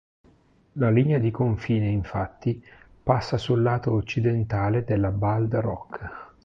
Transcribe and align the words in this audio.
La 0.79 0.89
linea 0.89 1.19
di 1.19 1.29
confine 1.29 1.87
infatti 1.87 2.59
passa 3.03 3.37
sul 3.37 3.61
lato 3.61 3.91
occidentale 3.93 4.83
della 4.83 5.11
Bald 5.11 5.53
Rock. 5.57 6.29